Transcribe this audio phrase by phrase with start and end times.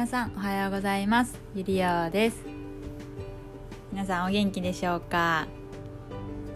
[0.00, 1.38] 皆さんおはようございます。
[1.54, 2.42] ゆりおです。
[3.92, 5.46] 皆さんお元気でしょうか？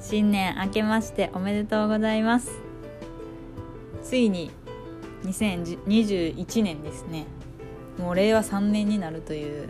[0.01, 2.51] 新年明けましておめでとうございます。
[4.03, 4.51] ついに
[5.25, 7.27] 2021年ですね。
[7.99, 9.69] もう令和3年になるという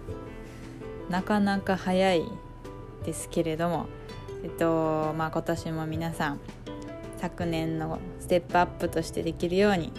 [1.10, 2.22] なかなか早い
[3.04, 3.86] ですけれども。
[4.44, 6.40] えっとまあ今年も皆さん
[7.16, 9.90] 昨年のステップアップとしてできるように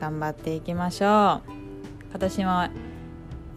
[0.00, 1.59] 頑張っていきましょう。
[2.10, 2.70] 今年もあ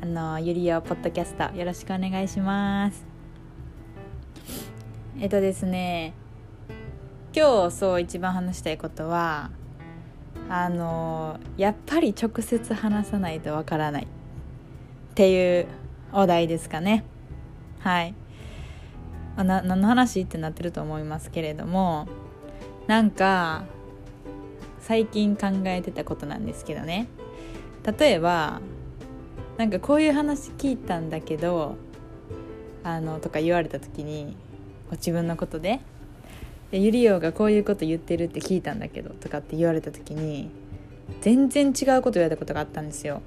[0.03, 3.03] のゆりおポッドキャストよろしくお願いします。
[5.19, 6.13] えっとですね
[7.35, 9.49] 今日そう一番話したいことは
[10.49, 14.07] あのやっぱり直接話さないとわからないっ
[15.15, 15.67] ていう
[16.11, 17.05] お題ですかね。
[17.79, 18.13] はい。
[19.35, 22.07] あな何の話ってなってると思いますけれども
[22.85, 23.63] なんか
[24.79, 27.07] 最近考えてたことなんですけどね。
[27.85, 28.61] 例えば
[29.57, 31.75] なんかこういう話聞いたんだけど
[32.83, 34.35] あのとか言われた時に
[34.89, 35.79] ご自分のことで
[36.71, 40.49] でゆりおがこういうこと言ってるって聞いたんだけどとかって言われた時に
[41.21, 43.21] 全然違うこと言われたことがあったんですよ。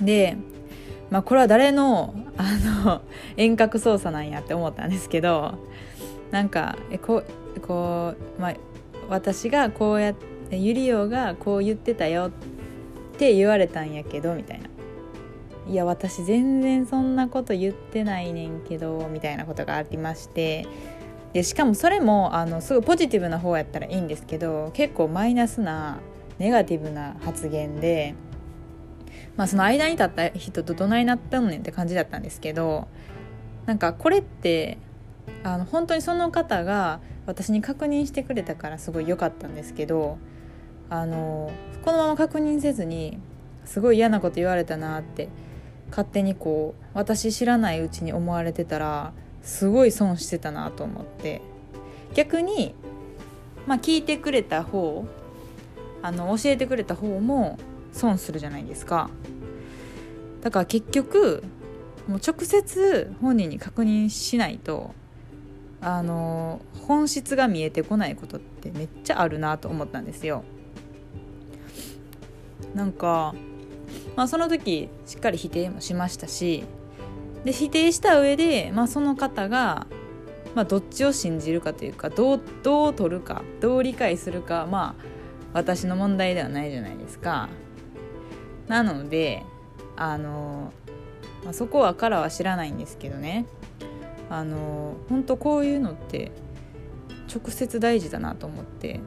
[0.00, 0.36] で
[1.10, 2.44] まあこれは誰のあ
[2.84, 3.02] の
[3.36, 5.58] 遠隔操作なんやって思ったんですけど
[6.30, 7.22] なんかえこ
[7.66, 8.54] こう、まあ、
[9.08, 10.14] 私がこうやっ
[10.50, 12.53] てゆりおがこう言ってたよって
[13.14, 14.68] って言われたんやけどみたいな。
[15.66, 20.66] いや私全然そんなこと言ってないねんけどみたいなことがありまして。
[21.34, 25.98] でしかもそれもあのすごいポジティブな方やったらいいんですけど結構マイナスな
[26.38, 28.14] ネガティブな発言で、
[29.36, 32.86] まあ、その間に立った人とどないなったんねんって感じだったんですけど
[33.66, 34.78] なんかこれって
[35.42, 40.18] あの本当にその方が私に確認してくれたからすごい良かったんですけど
[40.94, 41.50] あの
[41.84, 43.18] このまま確認せずに
[43.64, 45.28] すごい嫌なこと言われたなって
[45.90, 49.12] 勝手にこう私知らないうちに思われてたら
[49.42, 51.42] すごい損してたなと思って
[52.14, 52.76] 逆に、
[53.66, 55.04] まあ、聞いてくれた方
[56.00, 57.58] あの教えてくれた方も
[57.92, 59.10] 損するじゃないですか
[60.42, 61.42] だから結局
[62.06, 64.94] もう直接本人に確認しないと
[65.80, 70.44] あの本質が見えてこないことってめっちゃあるなと思ったんですよ。
[72.74, 73.34] なんか、
[74.16, 76.64] まあ、その時しっかり否定もしましたし
[77.44, 79.86] で否定した上で、まあ、その方が、
[80.54, 85.04] まあ、どっちを信じるかというかどうどう取るかどう理解するかまあ
[85.52, 87.48] 私の問題ではないじゃないですか。
[88.66, 89.44] なので
[89.94, 90.72] あの、
[91.44, 93.46] まあ、そこはからは知らないんですけどね
[94.30, 96.32] あの本当こういうのって
[97.32, 99.00] 直接大事だなと思って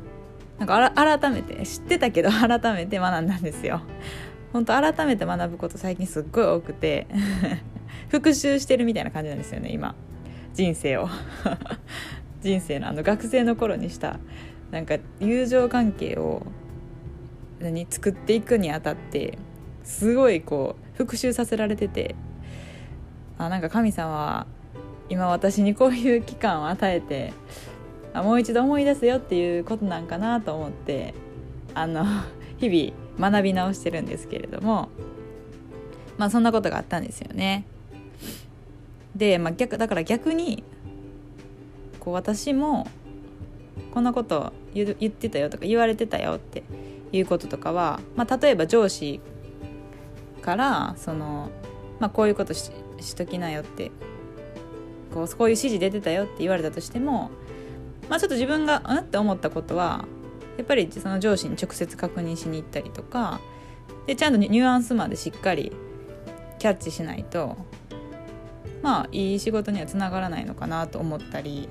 [0.59, 3.81] なんか改めて知ってたけど改めて学んだんですよ。
[4.53, 7.07] 本当改めて学ぶこと最近すっごい多くて
[8.09, 9.95] 復習してるみたいな感じなんですよね今。
[10.53, 11.07] 人生を。
[12.41, 14.19] 人生のあの学生の頃にした
[14.71, 16.45] なんか友情関係を
[17.59, 19.37] 何作っていくにあたって
[19.83, 22.15] すごいこう復習させられてて
[23.37, 24.47] あなんか神様は
[25.09, 27.33] 今私にこういう期間を与えて
[28.23, 31.13] もう一度思い出すよっていうことなんかなと思って
[31.73, 32.05] あの
[32.57, 34.89] 日々学び直してるんですけれども
[36.17, 37.65] まあそんなことがあったんですよね。
[39.15, 40.63] で、まあ、逆だから逆に
[41.99, 42.87] こう私も
[43.91, 46.63] こんなこと言ってたよとか言われてたよって
[47.11, 49.19] いうこととかは、まあ、例えば上司
[50.41, 51.49] からその、
[51.99, 53.91] まあ、こういうことししときなよって
[55.13, 57.31] こうこういう指示出てたよって言われたとしても
[58.09, 60.05] まあ、ちょっと自分がうんって思ったことは
[60.57, 63.39] やっぱりその上司に直接確認しに行ったりとか
[64.05, 65.71] でちゃんとニュアンスまでしっかり
[66.59, 67.57] キャッチしないと
[68.81, 71.69] まあいい仕事にはつながらないのかなと思ったり、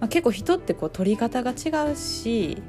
[0.00, 2.62] まあ、結構人ってこう取り方が違うし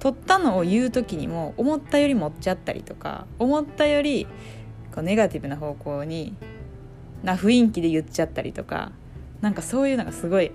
[0.00, 4.26] 取ったのを言う時にも思ったより持っちゃったりとか思ったより
[4.94, 6.36] こうネガティブな方向に
[7.22, 8.92] な雰囲気で言っちゃったりとか
[9.40, 10.52] なんかそういうのがすごい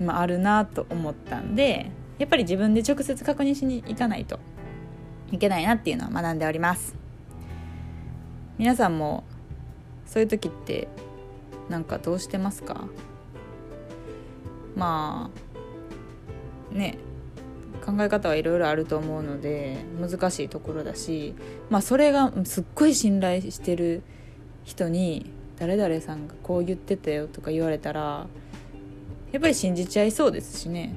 [0.00, 4.38] まあ、あるなと思ったんでやっぱり自分で直接確認しに行かないと
[5.32, 6.94] いけないなっていうのは学んでおります。
[8.58, 9.24] 皆さんも
[10.06, 10.88] そういう時って
[11.68, 12.88] なんかどうしてますか？
[14.74, 15.30] ま
[16.72, 16.98] あね
[17.84, 21.34] 考え方はいろいろあると思うので難しいところだし
[21.70, 24.02] まあそれがすっごい信頼してる
[24.64, 28.26] 人に誰々さんがこう言ってたよとか言われたら
[29.32, 30.94] やっぱり信じちゃいそうですしね。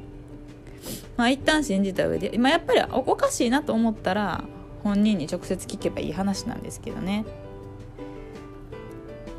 [1.17, 4.43] まあ一旦信じた上で、まあ、やっぱりおかしいなと思ったら
[4.83, 7.25] 本人に直接聞けばいい話なんですけどね。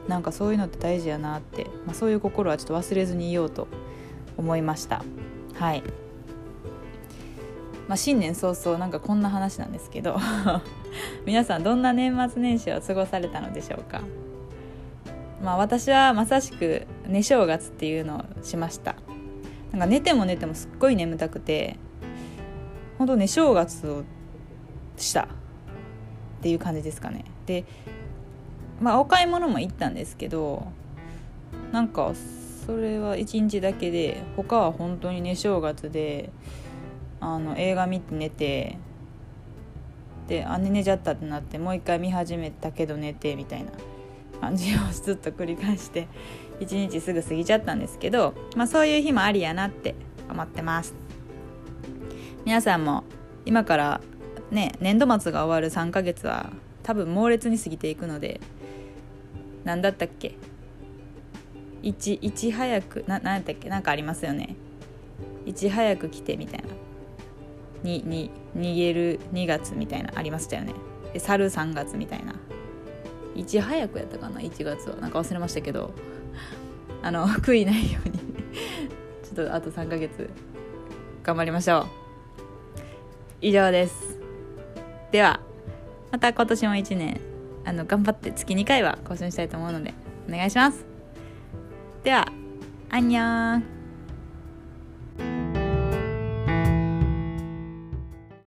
[0.09, 3.69] なんかそういうのって大事やなって、まあ、そういう心はちょっと忘れずにいようと
[4.37, 5.05] 思いました。
[5.55, 5.83] はい、
[7.89, 10.19] まあ、新年早々なんかこんな話なんですけど。
[11.25, 14.03] 皆さんどんな年末年始を過ごされたのでしょうか？
[15.43, 18.95] まあ私はまさしく寝正月っていうのをしました。
[19.73, 21.77] なんか寝ても寝てもすっごい眠たくて
[22.99, 24.05] 本当寝正月を
[24.97, 25.27] したっ
[26.43, 27.25] ていう感じですかね。
[27.47, 27.65] で
[28.81, 30.67] まあお買い物も行ったんですけど
[31.73, 32.13] なんか
[32.67, 36.31] それは1日だけで他は本当にね正月で
[37.21, 38.79] あの映画見て寝て
[40.29, 43.73] であ寝ちゃったってなってもう一回見始めたけど寝てみたいな。
[44.43, 46.09] 感じをずっと繰り返して
[46.59, 49.95] 1日すぐ過ぎちゃったんですけど、まあ、そういう日もありやなって
[50.29, 50.95] 思ってます。
[52.45, 53.05] 皆さんも
[53.47, 54.01] 今から
[54.51, 56.51] ね年度末が終わる3ヶ月は
[56.83, 58.41] 多分猛烈に過ぎていくので
[59.63, 60.35] 何だったっけ？
[61.85, 63.69] いちいち早くな何やったっけ？
[63.69, 64.57] なんかありますよね。
[65.47, 66.67] いち早く来てみたいな。
[67.85, 70.75] にに逃げる2月みたいなありましたよね。
[71.13, 72.35] で去る3月みたいな。
[73.35, 74.97] いち早くやったかな？1月は。
[74.97, 75.93] なんか忘れましたけど。
[77.03, 78.19] あの 悔いないように。
[79.25, 80.31] ちょっとあと3ヶ月
[81.23, 81.87] 頑張りましょう。
[83.41, 84.19] 以上です。
[85.11, 85.41] では
[86.11, 87.21] また今年も1年
[87.65, 89.95] あの頑張って月2回は更新したいと思うので
[90.29, 90.85] お願いします。
[92.05, 92.27] では
[92.91, 93.82] アンニョン。